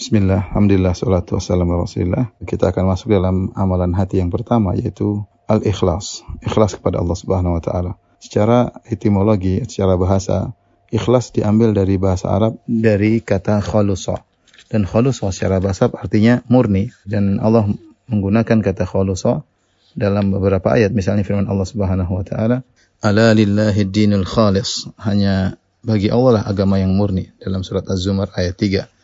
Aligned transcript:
Bismillah, 0.00 0.48
Alhamdulillah, 0.48 0.96
salatu 0.96 1.36
wassalamu 1.36 1.84
rasulillah. 1.84 2.32
Kita 2.48 2.72
akan 2.72 2.88
masuk 2.88 3.12
dalam 3.12 3.52
amalan 3.52 3.92
hati 3.92 4.16
yang 4.16 4.32
pertama 4.32 4.72
yaitu 4.72 5.28
al-ikhlas. 5.44 6.24
Ikhlas 6.40 6.80
kepada 6.80 7.04
Allah 7.04 7.12
Subhanahu 7.12 7.52
wa 7.52 7.60
taala. 7.60 7.92
Secara 8.16 8.72
etimologi, 8.88 9.60
secara 9.68 10.00
bahasa, 10.00 10.56
ikhlas 10.88 11.36
diambil 11.36 11.76
dari 11.76 12.00
bahasa 12.00 12.32
Arab 12.32 12.56
dari 12.64 13.20
kata 13.20 13.60
khulusa. 13.60 14.24
Dan 14.72 14.88
khulusa 14.88 15.28
secara 15.36 15.60
bahasa 15.60 15.92
artinya 15.92 16.40
murni 16.48 16.88
dan 17.04 17.36
Allah 17.36 17.68
menggunakan 18.08 18.64
kata 18.64 18.88
khulusa 18.88 19.44
dalam 19.92 20.32
beberapa 20.32 20.80
ayat 20.80 20.96
misalnya 20.96 21.28
firman 21.28 21.44
Allah 21.44 21.68
Subhanahu 21.68 22.08
wa 22.08 22.24
taala, 22.24 22.64
"Ala 23.04 23.36
lillahi 23.36 23.84
dinul 23.84 24.24
khalis." 24.24 24.88
Hanya 24.96 25.60
bagi 25.84 26.08
Allah 26.08 26.40
lah 26.40 26.44
agama 26.48 26.80
yang 26.80 26.96
murni 26.96 27.36
dalam 27.36 27.60
surat 27.60 27.84
Az-Zumar 27.84 28.32
ayat 28.32 28.56
3. 28.56 28.99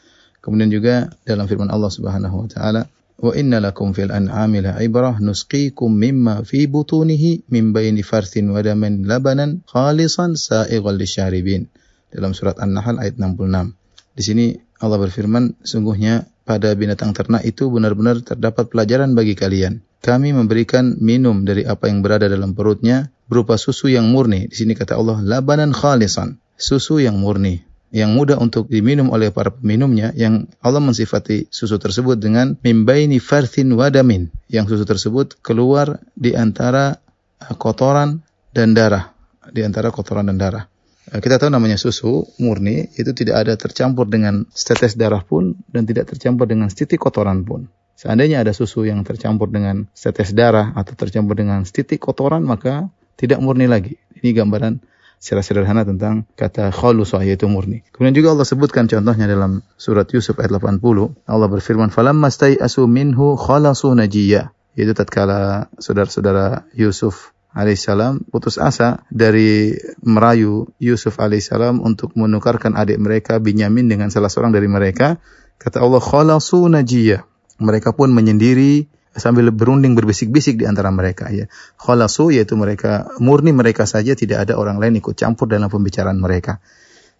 Kemudian 0.46 0.70
juga 0.70 1.10
dalam 1.26 1.50
firman 1.50 1.66
Allah 1.74 1.90
Subhanahu 1.90 2.46
wa 2.46 2.48
taala, 2.48 2.86
"Wa 3.18 3.34
inna 3.34 3.58
lakum 3.58 3.90
fil 3.90 4.14
an'ami 4.14 4.62
la'ibrah 4.62 5.18
nusqikum 5.18 5.90
mimma 5.90 6.46
fi 6.46 6.70
butunihi 6.70 7.50
min 7.50 7.74
baini 7.74 8.06
farthin 8.06 8.54
wa 8.54 8.62
damin 8.62 9.10
labanan 9.10 9.66
khalisan 9.66 10.38
sa'ighal 10.38 10.94
lisyaribin." 10.94 11.66
Dalam 12.14 12.30
surat 12.30 12.62
An-Nahl 12.62 13.02
ayat 13.02 13.18
66. 13.18 13.74
Di 14.14 14.22
sini 14.22 14.46
Allah 14.78 15.02
berfirman, 15.02 15.58
sungguhnya 15.66 16.30
pada 16.46 16.70
binatang 16.78 17.10
ternak 17.10 17.42
itu 17.42 17.66
benar-benar 17.66 18.22
terdapat 18.22 18.70
pelajaran 18.70 19.18
bagi 19.18 19.34
kalian. 19.34 19.82
Kami 19.98 20.30
memberikan 20.30 20.94
minum 21.02 21.42
dari 21.42 21.66
apa 21.66 21.90
yang 21.90 22.06
berada 22.06 22.30
dalam 22.30 22.54
perutnya 22.54 23.10
berupa 23.26 23.58
susu 23.58 23.90
yang 23.90 24.06
murni. 24.14 24.46
Di 24.46 24.62
sini 24.62 24.78
kata 24.78 24.94
Allah, 24.94 25.18
labanan 25.26 25.74
khalisan, 25.74 26.38
susu 26.54 27.02
yang 27.02 27.18
murni 27.18 27.66
yang 27.96 28.12
mudah 28.12 28.36
untuk 28.36 28.68
diminum 28.68 29.08
oleh 29.08 29.32
para 29.32 29.48
peminumnya 29.48 30.12
yang 30.12 30.52
Allah 30.60 30.84
mensifati 30.84 31.48
susu 31.48 31.80
tersebut 31.80 32.20
dengan 32.20 32.52
mimbaini 32.60 33.16
farthin 33.16 33.72
wadamin 33.72 34.28
yang 34.52 34.68
susu 34.68 34.84
tersebut 34.84 35.40
keluar 35.40 36.04
di 36.12 36.36
antara 36.36 37.00
uh, 37.40 37.56
kotoran 37.56 38.20
dan 38.52 38.76
darah 38.76 39.16
di 39.48 39.64
antara 39.64 39.88
kotoran 39.88 40.28
dan 40.28 40.36
darah. 40.36 40.68
Uh, 41.08 41.24
kita 41.24 41.40
tahu 41.40 41.48
namanya 41.48 41.80
susu 41.80 42.28
murni 42.36 42.92
itu 43.00 43.16
tidak 43.16 43.48
ada 43.48 43.56
tercampur 43.56 44.04
dengan 44.04 44.44
setetes 44.52 45.00
darah 45.00 45.24
pun 45.24 45.56
dan 45.72 45.88
tidak 45.88 46.12
tercampur 46.12 46.44
dengan 46.44 46.68
setitik 46.68 47.00
kotoran 47.00 47.48
pun. 47.48 47.72
Seandainya 47.96 48.44
ada 48.44 48.52
susu 48.52 48.84
yang 48.84 49.00
tercampur 49.08 49.48
dengan 49.48 49.88
setetes 49.96 50.36
darah 50.36 50.76
atau 50.76 50.92
tercampur 50.92 51.32
dengan 51.32 51.64
setitik 51.64 52.04
kotoran 52.04 52.44
maka 52.44 52.92
tidak 53.16 53.40
murni 53.40 53.64
lagi. 53.64 53.96
Ini 54.20 54.36
gambaran 54.36 54.84
secara 55.26 55.42
sederhana 55.42 55.82
tentang 55.82 56.22
kata 56.38 56.70
khalusah 56.70 57.26
yaitu 57.26 57.50
murni. 57.50 57.82
Kemudian 57.90 58.14
juga 58.14 58.38
Allah 58.38 58.46
sebutkan 58.46 58.86
contohnya 58.86 59.26
dalam 59.26 59.66
surat 59.74 60.06
Yusuf 60.14 60.38
ayat 60.38 60.54
80. 60.54 60.78
Allah 61.26 61.48
berfirman, 61.50 61.90
"Falamma 61.90 62.30
stai'asu 62.30 62.86
minhu 62.86 63.34
khalasu 63.34 63.90
najiyya." 63.98 64.54
Yaitu 64.78 64.94
tatkala 64.94 65.66
saudara-saudara 65.82 66.70
Yusuf 66.78 67.34
alaihissalam 67.50 68.22
putus 68.30 68.60
asa 68.62 69.02
dari 69.10 69.74
merayu 70.06 70.70
Yusuf 70.78 71.18
alaihissalam 71.18 71.82
untuk 71.82 72.14
menukarkan 72.14 72.78
adik 72.78 73.02
mereka 73.02 73.42
Binyamin 73.42 73.90
dengan 73.90 74.14
salah 74.14 74.30
seorang 74.30 74.54
dari 74.54 74.70
mereka. 74.70 75.18
Kata 75.58 75.82
Allah, 75.82 75.98
khalasu 75.98 76.70
najiyya. 76.70 77.26
Mereka 77.58 77.98
pun 77.98 78.14
menyendiri 78.14 78.86
sambil 79.16 79.48
berunding 79.50 79.96
berbisik-bisik 79.96 80.60
di 80.60 80.64
antara 80.68 80.92
mereka 80.92 81.32
ya. 81.32 81.48
Khalasu 81.80 82.30
yaitu 82.30 82.54
mereka 82.54 83.10
murni 83.18 83.50
mereka 83.56 83.88
saja 83.88 84.12
tidak 84.12 84.48
ada 84.48 84.60
orang 84.60 84.76
lain 84.76 85.00
ikut 85.00 85.16
campur 85.16 85.48
dalam 85.48 85.72
pembicaraan 85.72 86.20
mereka. 86.20 86.60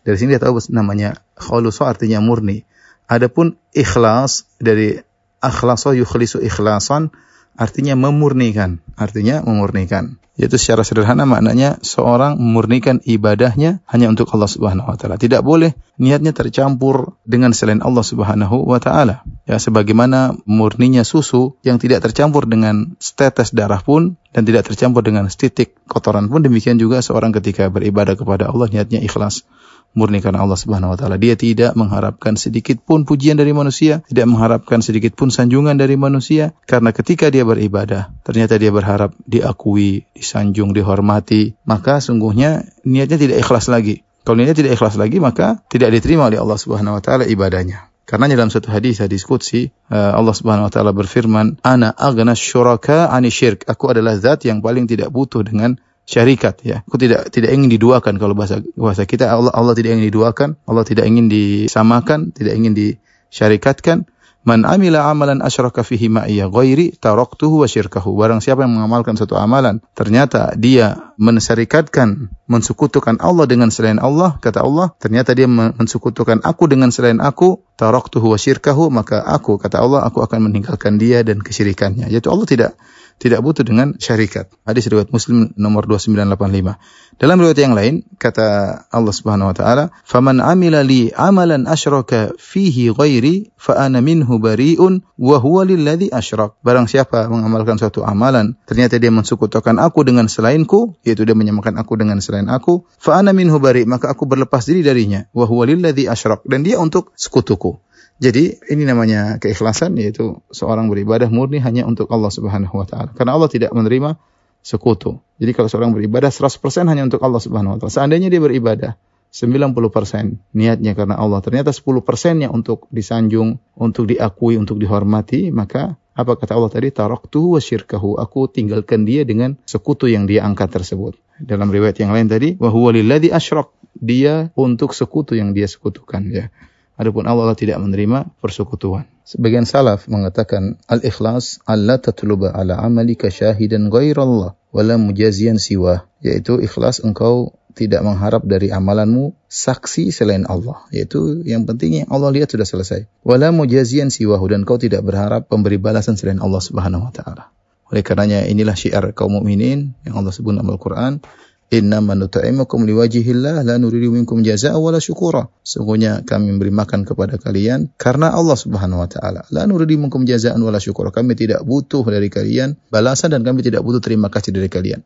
Dari 0.06 0.14
sini 0.14 0.38
kita 0.38 0.52
tahu 0.52 0.60
namanya 0.70 1.18
khalasu 1.34 1.82
artinya 1.82 2.22
murni. 2.22 2.62
Adapun 3.10 3.58
ikhlas 3.74 4.46
dari 4.62 4.98
akhlaso 5.42 5.94
yukhlisu 5.96 6.42
ikhlasan 6.42 7.10
artinya 7.56 7.96
memurnikan, 7.96 8.84
artinya 8.94 9.42
memurnikan. 9.42 10.20
Yaitu 10.36 10.60
secara 10.60 10.84
sederhana 10.84 11.24
maknanya 11.24 11.80
seorang 11.80 12.36
memurnikan 12.36 13.00
ibadahnya 13.00 13.80
hanya 13.88 14.12
untuk 14.12 14.28
Allah 14.36 14.52
Subhanahu 14.52 14.84
wa 14.84 14.96
taala. 15.00 15.16
Tidak 15.16 15.40
boleh 15.40 15.72
niatnya 15.96 16.36
tercampur 16.36 17.16
dengan 17.24 17.56
selain 17.56 17.80
Allah 17.80 18.04
Subhanahu 18.04 18.68
wa 18.68 18.76
taala. 18.76 19.24
Ya 19.48 19.56
sebagaimana 19.56 20.36
murninya 20.44 21.08
susu 21.08 21.56
yang 21.64 21.80
tidak 21.80 22.04
tercampur 22.04 22.44
dengan 22.44 23.00
tetes 23.00 23.56
darah 23.56 23.80
pun 23.80 24.20
dan 24.36 24.44
tidak 24.44 24.68
tercampur 24.68 25.00
dengan 25.00 25.24
setitik 25.32 25.72
kotoran 25.88 26.28
pun 26.28 26.44
demikian 26.44 26.76
juga 26.76 27.00
seorang 27.00 27.32
ketika 27.32 27.72
beribadah 27.72 28.20
kepada 28.20 28.52
Allah 28.52 28.68
niatnya 28.68 29.00
ikhlas 29.00 29.48
murni 29.96 30.20
karena 30.20 30.44
Allah 30.44 30.60
Subhanahu 30.60 30.92
wa 30.92 30.96
taala. 31.00 31.16
Dia 31.16 31.34
tidak 31.34 31.72
mengharapkan 31.74 32.36
sedikit 32.36 32.78
pun 32.84 33.08
pujian 33.08 33.40
dari 33.40 33.56
manusia, 33.56 34.04
tidak 34.06 34.28
mengharapkan 34.28 34.84
sedikit 34.84 35.16
pun 35.16 35.32
sanjungan 35.32 35.80
dari 35.80 35.96
manusia 35.96 36.52
karena 36.68 36.92
ketika 36.92 37.32
dia 37.32 37.48
beribadah, 37.48 38.12
ternyata 38.22 38.60
dia 38.60 38.68
berharap 38.68 39.16
diakui, 39.24 40.04
disanjung, 40.12 40.76
dihormati, 40.76 41.56
maka 41.64 42.04
sungguhnya 42.04 42.68
niatnya 42.84 43.16
tidak 43.16 43.40
ikhlas 43.40 43.72
lagi. 43.72 44.04
Kalau 44.22 44.36
niatnya 44.36 44.58
tidak 44.60 44.72
ikhlas 44.76 45.00
lagi, 45.00 45.16
maka 45.18 45.64
tidak 45.72 45.96
diterima 45.96 46.28
oleh 46.28 46.36
Allah 46.36 46.58
Subhanahu 46.60 47.00
wa 47.00 47.02
taala 47.02 47.24
ibadahnya. 47.24 47.88
Karena 48.06 48.30
dalam 48.30 48.54
satu 48.54 48.70
hadis 48.70 49.02
hadis 49.02 49.26
qudsi 49.26 49.74
eh, 49.90 50.12
Allah 50.14 50.30
Subhanahu 50.30 50.70
wa 50.70 50.72
taala 50.72 50.94
berfirman, 50.94 51.58
"Ana 51.66 51.90
aghna 51.90 52.38
syuraka 52.38 53.10
'ani 53.10 53.34
syirk." 53.34 53.66
Aku 53.66 53.90
adalah 53.90 54.14
zat 54.14 54.46
yang 54.46 54.62
paling 54.62 54.86
tidak 54.86 55.10
butuh 55.10 55.42
dengan 55.42 55.74
syarikat 56.06 56.62
ya. 56.62 56.86
Aku 56.86 56.96
tidak 56.96 57.28
tidak 57.34 57.50
ingin 57.52 57.68
diduakan 57.68 58.16
kalau 58.16 58.32
bahasa 58.38 58.62
bahasa 58.78 59.04
kita 59.04 59.26
Allah 59.26 59.52
Allah 59.52 59.74
tidak 59.74 59.98
ingin 59.98 60.08
diduakan, 60.08 60.56
Allah 60.64 60.86
tidak 60.86 61.04
ingin 61.04 61.26
disamakan, 61.26 62.30
tidak 62.32 62.54
ingin 62.54 62.72
disyarikatkan. 62.72 64.06
Man 64.46 64.62
amila 64.62 65.10
amalan 65.10 65.42
asyraka 65.42 65.82
fihi 65.82 66.06
ma'iyya 66.06 66.46
ghairi 66.46 66.94
taraktuhu 66.94 67.66
wa 67.66 67.66
syirkahu. 67.66 68.14
Barang 68.14 68.38
siapa 68.38 68.62
yang 68.62 68.78
mengamalkan 68.78 69.18
satu 69.18 69.34
amalan, 69.34 69.82
ternyata 69.98 70.54
dia 70.54 71.10
mensyarikatkan, 71.18 72.30
mensekutukan 72.46 73.18
Allah 73.18 73.50
dengan 73.50 73.74
selain 73.74 73.98
Allah, 73.98 74.38
kata 74.38 74.62
Allah, 74.62 74.94
ternyata 75.02 75.34
dia 75.34 75.50
mensekutukan 75.50 76.46
aku 76.46 76.70
dengan 76.70 76.94
selain 76.94 77.18
aku, 77.18 77.58
taraktuhu 77.74 78.30
wa 78.30 78.38
syirkahu, 78.38 78.86
maka 78.86 79.18
aku, 79.18 79.58
kata 79.58 79.82
Allah, 79.82 80.06
aku 80.06 80.22
akan 80.22 80.46
meninggalkan 80.46 80.94
dia 80.94 81.26
dan 81.26 81.42
kesyirikannya. 81.42 82.06
Yaitu 82.06 82.30
Allah 82.30 82.46
tidak 82.46 82.70
tidak 83.16 83.40
butuh 83.40 83.64
dengan 83.64 83.96
syarikat. 83.96 84.52
Hadis 84.68 84.86
riwayat 84.92 85.08
Muslim 85.08 85.52
nomor 85.56 85.88
2985. 85.88 86.76
Dalam 87.16 87.36
riwayat 87.40 87.56
yang 87.56 87.72
lain 87.72 88.04
kata 88.20 88.46
Allah 88.92 89.14
Subhanahu 89.14 89.48
wa 89.48 89.56
taala, 89.56 89.84
"Faman 90.04 90.44
amila 90.44 90.84
li 90.84 91.08
amalan 91.16 91.64
asyraka 91.64 92.36
fihi 92.36 92.92
ghairi 92.92 93.48
fa 93.56 93.80
ana 93.80 94.04
minhu 94.04 94.36
bari'un 94.36 95.00
wa 95.16 95.36
huwa 95.40 95.64
lilladzi 95.64 96.12
asyrak." 96.12 96.60
Barang 96.60 96.84
siapa 96.84 97.24
mengamalkan 97.32 97.80
suatu 97.80 98.04
amalan, 98.04 98.60
ternyata 98.68 99.00
dia 99.00 99.08
mensekutukan 99.08 99.80
aku 99.80 100.04
dengan 100.04 100.28
selainku, 100.28 101.00
yaitu 101.08 101.24
dia 101.24 101.32
menyamakan 101.32 101.80
aku 101.80 101.96
dengan 101.96 102.20
selain 102.20 102.52
aku, 102.52 102.84
fa 103.00 103.16
ana 103.16 103.32
minhu 103.32 103.56
bari, 103.56 103.88
maka 103.88 104.12
aku 104.12 104.28
berlepas 104.28 104.68
diri 104.68 104.84
darinya, 104.84 105.24
wa 105.32 105.48
huwa 105.48 105.64
lilladzi 105.64 106.04
asyrak. 106.04 106.44
Dan 106.44 106.68
dia 106.68 106.76
untuk 106.76 107.16
sekutuku. 107.16 107.85
Jadi 108.16 108.56
ini 108.72 108.88
namanya 108.88 109.36
keikhlasan 109.36 109.96
yaitu 110.00 110.40
seorang 110.48 110.88
beribadah 110.88 111.28
murni 111.28 111.60
hanya 111.60 111.84
untuk 111.84 112.08
Allah 112.08 112.32
Subhanahu 112.32 112.72
wa 112.80 112.86
taala. 112.88 113.10
Karena 113.12 113.36
Allah 113.36 113.50
tidak 113.52 113.70
menerima 113.76 114.16
sekutu. 114.64 115.20
Jadi 115.36 115.52
kalau 115.52 115.68
seorang 115.68 115.92
beribadah 115.92 116.32
100% 116.32 116.88
hanya 116.88 117.04
untuk 117.04 117.20
Allah 117.22 117.38
Subhanahu 117.38 117.76
wa 117.76 117.78
taala. 117.78 117.92
Seandainya 117.92 118.32
dia 118.32 118.40
beribadah 118.40 118.96
90% 119.36 120.56
niatnya 120.56 120.96
karena 120.96 121.20
Allah, 121.20 121.44
ternyata 121.44 121.68
10%-nya 121.68 122.48
untuk 122.48 122.88
disanjung, 122.88 123.60
untuk 123.76 124.08
diakui, 124.08 124.56
untuk 124.56 124.80
dihormati, 124.80 125.52
maka 125.52 126.00
apa 126.16 126.32
kata 126.40 126.56
Allah 126.56 126.72
tadi? 126.72 126.88
Taraktu 126.88 127.52
wa 127.52 127.60
syirkahu. 127.60 128.16
Aku 128.16 128.48
tinggalkan 128.48 129.04
dia 129.04 129.28
dengan 129.28 129.60
sekutu 129.68 130.08
yang 130.08 130.24
dia 130.24 130.48
angkat 130.48 130.72
tersebut. 130.72 131.20
Dalam 131.36 131.68
riwayat 131.68 132.00
yang 132.00 132.16
lain 132.16 132.32
tadi, 132.32 132.56
wa 132.56 132.72
huwa 132.72 132.96
lilladzi 132.96 133.28
asyrak. 133.28 133.68
Dia 133.96 134.52
untuk 134.56 134.96
sekutu 134.96 135.36
yang 135.36 135.52
dia 135.52 135.68
sekutukan 135.68 136.24
ya. 136.32 136.48
Adapun 136.96 137.28
Allah, 137.28 137.52
Allah 137.52 137.58
tidak 137.60 137.76
menerima 137.76 138.32
persekutuan. 138.40 139.04
Sebagian 139.28 139.68
salaf 139.68 140.08
mengatakan 140.08 140.80
al-ikhlas 140.88 141.60
alla 141.68 142.00
tatluba 142.00 142.56
ala 142.56 142.80
amalika 142.80 143.28
syahidan 143.28 143.92
ghairallah 143.92 144.56
wala 144.72 144.94
mujazian 144.96 145.60
siwa 145.60 146.08
yaitu 146.24 146.56
ikhlas 146.62 147.04
engkau 147.04 147.52
tidak 147.76 148.00
mengharap 148.00 148.40
dari 148.48 148.72
amalanmu 148.72 149.36
saksi 149.52 150.08
selain 150.08 150.48
Allah. 150.48 150.88
Yaitu 150.88 151.44
yang 151.44 151.68
penting 151.68 152.02
yang 152.02 152.08
Allah 152.08 152.32
lihat 152.32 152.48
sudah 152.48 152.64
selesai. 152.64 153.04
Wala 153.20 153.52
mujazian 153.52 154.08
siwahu 154.08 154.48
dan 154.48 154.64
kau 154.64 154.80
tidak 154.80 155.04
berharap 155.04 155.44
pemberi 155.52 155.76
balasan 155.76 156.16
selain 156.16 156.40
Allah 156.40 156.64
Subhanahu 156.64 157.04
wa 157.04 157.12
taala. 157.12 157.52
Oleh 157.92 158.02
karenanya 158.02 158.48
inilah 158.48 158.74
syiar 158.74 159.12
kaum 159.12 159.36
mukminin 159.38 159.94
yang 160.02 160.18
Allah 160.18 160.32
sebut 160.34 160.56
dalam 160.56 160.66
Al-Qur'an 160.72 161.22
Inna 161.66 161.98
manutaimukum 161.98 162.86
liwajihillah 162.86 163.66
la 163.66 163.74
nuridu 163.74 164.14
minkum 164.14 164.46
jazaa'a 164.46 164.78
wala 164.78 165.02
syukura. 165.02 165.50
Sungguhnya 165.66 166.22
kami 166.22 166.54
memberi 166.54 166.70
makan 166.70 167.02
kepada 167.02 167.42
kalian 167.42 167.90
karena 167.98 168.30
Allah 168.30 168.54
Subhanahu 168.54 169.02
wa 169.02 169.10
taala. 169.10 169.42
La 169.50 169.66
nuridu 169.66 169.98
minkum 169.98 170.22
jazaa'an 170.22 170.62
wala 170.62 170.78
syukura. 170.78 171.10
Kami 171.10 171.34
tidak 171.34 171.66
butuh 171.66 172.06
dari 172.06 172.30
kalian 172.30 172.78
balasan 172.86 173.34
dan 173.34 173.42
kami 173.42 173.66
tidak 173.66 173.82
butuh 173.82 173.98
terima 173.98 174.30
kasih 174.30 174.54
dari 174.54 174.70
kalian. 174.70 175.02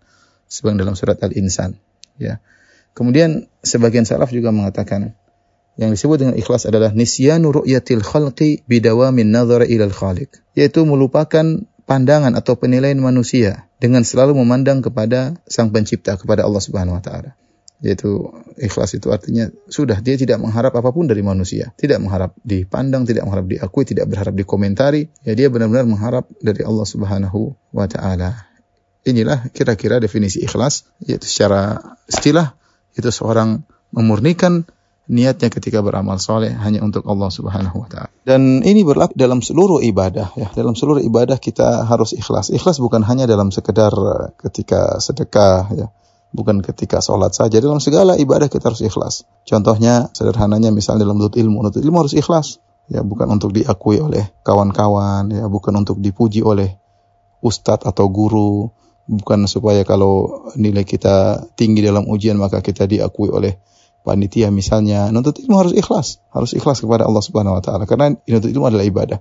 Sebagaimana 0.53 0.85
dalam 0.85 0.97
surat 0.99 1.17
Al-Insan, 1.25 1.81
ya. 2.21 2.43
Kemudian 2.93 3.47
sebagian 3.62 4.03
salaf 4.03 4.35
juga 4.35 4.51
mengatakan 4.51 5.15
Yang 5.81 5.91
disebut 5.97 6.17
dengan 6.21 6.35
ikhlas 6.37 6.69
adalah 6.69 6.93
nisyanu 6.93 7.57
ru'yatil 7.57 8.05
khalqi 8.05 8.67
bidawamin 8.69 9.33
nazara 9.33 9.65
ilal 9.65 9.95
khaliq. 9.95 10.29
Yaitu 10.53 10.85
melupakan 10.85 11.65
pandangan 11.90 12.38
atau 12.38 12.54
penilaian 12.54 13.02
manusia 13.02 13.66
dengan 13.82 14.06
selalu 14.06 14.38
memandang 14.38 14.78
kepada 14.78 15.34
Sang 15.50 15.75
Pencipta, 15.75 16.14
kepada 16.14 16.46
Allah 16.46 16.62
Subhanahu 16.62 16.94
wa 16.94 17.02
taala. 17.02 17.34
Yaitu 17.82 18.31
ikhlas 18.62 18.94
itu 18.94 19.10
artinya 19.10 19.50
sudah 19.66 19.98
dia 19.98 20.14
tidak 20.14 20.38
mengharap 20.38 20.70
apa 20.70 20.94
pun 20.94 21.10
dari 21.10 21.26
manusia, 21.26 21.75
tidak 21.75 21.98
mengharap 21.98 22.38
dipandang, 22.46 23.10
tidak 23.10 23.26
mengharap 23.26 23.50
diakui, 23.50 23.82
tidak 23.82 24.06
berharap 24.06 24.38
dikomentari. 24.38 25.10
Ya 25.26 25.34
dia 25.34 25.50
benar-benar 25.50 25.90
mengharap 25.90 26.31
dari 26.38 26.62
Allah 26.62 26.87
Subhanahu 26.87 27.58
wa 27.75 27.87
taala. 27.90 28.46
Inilah 29.02 29.50
kira-kira 29.50 29.98
definisi 29.98 30.46
ikhlas, 30.46 30.87
yaitu 31.02 31.26
secara 31.26 31.98
istilah 32.06 32.54
itu 32.94 33.10
seorang 33.10 33.66
memurnikan 33.90 34.62
niatnya 35.11 35.51
ketika 35.51 35.83
beramal 35.83 36.23
soleh 36.23 36.55
hanya 36.55 36.87
untuk 36.87 37.03
Allah 37.11 37.27
Subhanahu 37.35 37.83
wa 37.83 37.89
taala. 37.91 38.15
Dan 38.23 38.62
ini 38.62 38.87
berlaku 38.87 39.19
dalam 39.19 39.43
seluruh 39.43 39.83
ibadah 39.83 40.31
ya. 40.39 40.49
Dalam 40.55 40.79
seluruh 40.79 41.03
ibadah 41.03 41.43
kita 41.43 41.83
harus 41.83 42.15
ikhlas. 42.15 42.55
Ikhlas 42.55 42.79
bukan 42.79 43.03
hanya 43.03 43.27
dalam 43.27 43.51
sekedar 43.51 43.91
eh, 43.91 44.31
ketika 44.39 45.03
sedekah 45.03 45.67
ya. 45.75 45.87
Bukan 46.31 46.62
ketika 46.62 47.03
sholat 47.03 47.35
saja. 47.35 47.59
Dalam 47.59 47.83
segala 47.83 48.15
ibadah 48.15 48.47
kita 48.47 48.71
harus 48.71 48.87
ikhlas. 48.87 49.27
Contohnya 49.43 50.15
sederhananya 50.15 50.71
misalnya 50.71 51.03
dalam 51.03 51.19
menuntut 51.19 51.35
ilmu. 51.43 51.67
Menuntut 51.67 51.83
ilmu 51.83 52.07
harus 52.07 52.15
ikhlas. 52.15 52.62
Ya, 52.91 53.07
bukan 53.07 53.31
untuk 53.31 53.55
diakui 53.55 54.03
oleh 54.03 54.35
kawan-kawan, 54.43 55.31
ya, 55.31 55.47
bukan 55.47 55.79
untuk 55.79 56.03
dipuji 56.03 56.43
oleh 56.43 56.75
ustadz 57.39 57.87
atau 57.87 58.11
guru, 58.11 58.67
bukan 59.07 59.47
supaya 59.47 59.87
kalau 59.87 60.47
nilai 60.59 60.83
kita 60.83 61.47
tinggi 61.55 61.87
dalam 61.87 62.07
ujian 62.07 62.35
maka 62.35 62.59
kita 62.62 62.91
diakui 62.91 63.31
oleh 63.31 63.59
panitia 64.02 64.49
misalnya, 64.49 65.12
nuntut 65.12 65.37
ilmu 65.41 65.56
harus 65.61 65.75
ikhlas, 65.76 66.25
harus 66.32 66.56
ikhlas 66.56 66.81
kepada 66.81 67.05
Allah 67.05 67.23
Subhanahu 67.25 67.58
wa 67.58 67.62
taala 67.62 67.85
karena 67.85 68.17
nuntut 68.17 68.50
ilmu 68.50 68.67
adalah 68.69 68.87
ibadah. 68.87 69.19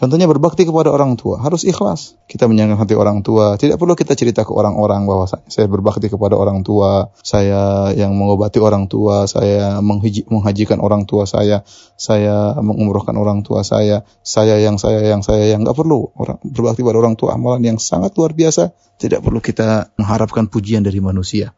Contohnya 0.00 0.24
berbakti 0.24 0.64
kepada 0.64 0.88
orang 0.88 1.20
tua, 1.20 1.44
harus 1.44 1.60
ikhlas. 1.68 2.16
Kita 2.24 2.48
menyenangkan 2.48 2.88
hati 2.88 2.96
orang 2.96 3.20
tua. 3.20 3.60
Tidak 3.60 3.76
perlu 3.76 3.92
kita 3.92 4.16
cerita 4.16 4.48
ke 4.48 4.52
orang-orang 4.56 5.04
bahwa 5.04 5.28
saya 5.28 5.68
berbakti 5.68 6.08
kepada 6.08 6.40
orang 6.40 6.64
tua, 6.64 7.12
saya 7.20 7.92
yang 7.92 8.16
mengobati 8.16 8.64
orang 8.64 8.88
tua, 8.88 9.28
saya 9.28 9.84
menghajikan 9.84 10.80
orang 10.80 11.04
tua 11.04 11.28
saya, 11.28 11.68
saya 12.00 12.56
mengumrohkan 12.64 13.12
orang 13.12 13.44
tua 13.44 13.60
saya, 13.60 14.00
saya 14.24 14.56
yang 14.56 14.80
saya 14.80 15.04
yang 15.04 15.20
saya 15.20 15.52
yang 15.52 15.68
nggak 15.68 15.76
perlu 15.76 16.08
orang 16.16 16.40
berbakti 16.48 16.80
kepada 16.80 16.96
orang 16.96 17.20
tua 17.20 17.36
amalan 17.36 17.60
yang 17.60 17.76
sangat 17.76 18.16
luar 18.16 18.32
biasa. 18.32 18.72
Tidak 18.96 19.20
perlu 19.20 19.44
kita 19.44 19.92
mengharapkan 20.00 20.48
pujian 20.48 20.80
dari 20.80 21.04
manusia. 21.04 21.52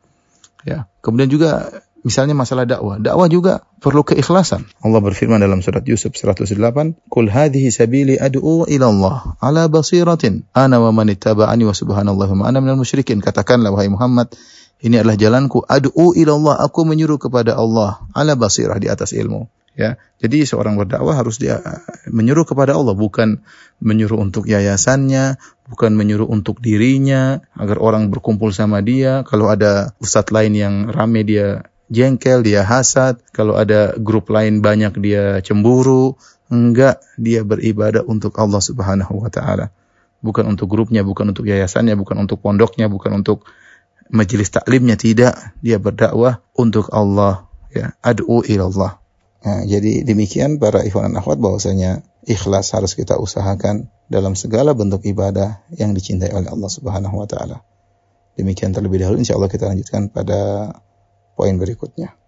Ya. 0.67 0.91
Kemudian 0.99 1.31
juga 1.31 1.70
Misalnya 2.02 2.34
masalah 2.34 2.66
dakwah. 2.66 2.99
Dakwah 2.99 3.31
juga 3.31 3.62
perlu 3.78 4.02
keikhlasan. 4.02 4.66
Allah 4.82 4.99
berfirman 4.99 5.38
dalam 5.38 5.62
surat 5.62 5.87
Yusuf 5.87 6.19
108, 6.19 6.99
"Qul 7.06 7.31
hadhihi 7.31 7.70
sabili 7.70 8.19
ad'u 8.19 8.66
ila 8.66 8.87
Allah 8.90 9.16
ala 9.38 9.62
basiratin 9.70 10.43
ana 10.50 10.82
wa 10.82 10.90
man 10.90 11.14
ittaba'ani 11.14 11.62
wa 11.62 11.70
subhanallahi 11.70 12.32
wa 12.34 12.50
ana 12.50 12.58
minal 12.58 12.82
musyrikin." 12.82 13.22
Katakanlah 13.22 13.70
wahai 13.70 13.87
Muhammad, 13.87 14.34
ini 14.82 14.99
adalah 14.99 15.14
jalanku 15.14 15.62
ad'u 15.62 16.19
ila 16.19 16.32
Allah, 16.34 16.54
aku 16.66 16.82
menyuruh 16.82 17.22
kepada 17.22 17.54
Allah 17.54 18.02
ala 18.19 18.34
basirah 18.34 18.82
di 18.82 18.90
atas 18.90 19.14
ilmu. 19.14 19.46
Ya, 19.72 19.96
jadi 20.20 20.44
seorang 20.44 20.76
berdakwah 20.76 21.16
harus 21.16 21.40
dia 21.40 21.56
menyuruh 22.04 22.44
kepada 22.44 22.76
Allah, 22.76 22.93
bukan 22.93 23.40
menyuruh 23.81 24.20
untuk 24.20 24.44
yayasannya, 24.44 25.40
bukan 25.64 25.96
menyuruh 25.96 26.28
untuk 26.28 26.60
dirinya 26.60 27.40
agar 27.56 27.81
orang 27.81 28.12
berkumpul 28.12 28.52
sama 28.52 28.84
dia. 28.84 29.25
Kalau 29.25 29.49
ada 29.49 29.96
ustadz 29.96 30.28
lain 30.28 30.52
yang 30.52 30.75
rame 30.93 31.25
dia 31.25 31.72
jengkel, 31.93 32.41
dia 32.41 32.65
hasad, 32.65 33.21
kalau 33.37 33.55
ada 33.55 33.93
grup 34.00 34.33
lain 34.33 34.65
banyak 34.65 34.97
dia 34.99 35.44
cemburu, 35.44 36.17
enggak 36.49 37.05
dia 37.21 37.44
beribadah 37.44 38.03
untuk 38.09 38.33
Allah 38.41 38.65
Subhanahu 38.65 39.21
wa 39.21 39.29
taala. 39.29 39.69
Bukan 40.25 40.49
untuk 40.49 40.73
grupnya, 40.73 41.05
bukan 41.05 41.37
untuk 41.37 41.44
yayasannya, 41.44 41.93
bukan 41.99 42.25
untuk 42.25 42.41
pondoknya, 42.41 42.89
bukan 42.89 43.21
untuk 43.21 43.44
majelis 44.09 44.49
taklimnya 44.49 44.97
tidak, 44.97 45.37
dia 45.61 45.77
berdakwah 45.77 46.41
untuk 46.56 46.89
Allah 46.94 47.47
ya, 47.69 47.93
ad'u 48.00 48.41
ilallah. 48.47 49.03
Nah, 49.43 49.67
jadi 49.67 50.06
demikian 50.06 50.62
para 50.62 50.87
ikhwan 50.87 51.11
dan 51.11 51.19
akhwat 51.19 51.43
bahwasanya 51.43 52.06
ikhlas 52.23 52.71
harus 52.79 52.95
kita 52.95 53.19
usahakan 53.19 53.91
dalam 54.06 54.38
segala 54.38 54.71
bentuk 54.71 55.03
ibadah 55.03 55.67
yang 55.75 55.99
dicintai 55.99 56.31
oleh 56.31 56.47
Allah 56.47 56.71
Subhanahu 56.71 57.19
wa 57.19 57.27
taala. 57.27 57.67
Demikian 58.38 58.71
terlebih 58.71 59.03
dahulu 59.03 59.19
insyaallah 59.19 59.50
kita 59.50 59.67
lanjutkan 59.67 60.09
pada 60.09 60.71
poin 61.37 61.56
berikutnya. 61.58 62.22